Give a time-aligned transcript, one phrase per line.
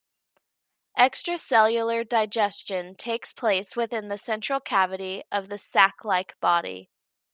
[0.97, 6.89] Extracellular digestion takes place within the central cavity of the sac-like body.